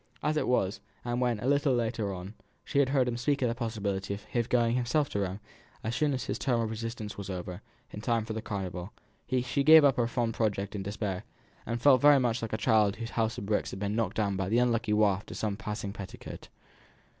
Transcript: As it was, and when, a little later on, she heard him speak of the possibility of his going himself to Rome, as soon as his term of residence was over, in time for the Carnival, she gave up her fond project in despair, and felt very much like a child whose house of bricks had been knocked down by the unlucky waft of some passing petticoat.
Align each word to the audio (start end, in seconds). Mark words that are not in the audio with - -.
As 0.23 0.35
it 0.35 0.47
was, 0.47 0.79
and 1.05 1.21
when, 1.21 1.39
a 1.41 1.45
little 1.45 1.75
later 1.75 2.11
on, 2.11 2.33
she 2.65 2.83
heard 2.83 3.07
him 3.07 3.17
speak 3.17 3.43
of 3.43 3.49
the 3.49 3.53
possibility 3.53 4.15
of 4.15 4.23
his 4.23 4.47
going 4.47 4.75
himself 4.75 5.09
to 5.09 5.19
Rome, 5.19 5.39
as 5.83 5.95
soon 5.95 6.15
as 6.15 6.23
his 6.23 6.39
term 6.39 6.59
of 6.59 6.71
residence 6.71 7.19
was 7.19 7.29
over, 7.29 7.61
in 7.91 8.01
time 8.01 8.25
for 8.25 8.33
the 8.33 8.41
Carnival, 8.41 8.93
she 9.29 9.63
gave 9.63 9.85
up 9.85 9.97
her 9.97 10.07
fond 10.07 10.33
project 10.33 10.73
in 10.75 10.81
despair, 10.81 11.23
and 11.67 11.79
felt 11.83 12.01
very 12.01 12.19
much 12.19 12.41
like 12.41 12.51
a 12.53 12.57
child 12.57 12.95
whose 12.95 13.11
house 13.11 13.37
of 13.37 13.45
bricks 13.45 13.69
had 13.69 13.79
been 13.79 13.95
knocked 13.95 14.17
down 14.17 14.35
by 14.35 14.49
the 14.49 14.57
unlucky 14.57 14.91
waft 14.91 15.29
of 15.29 15.37
some 15.37 15.55
passing 15.55 15.93
petticoat. 15.93 16.47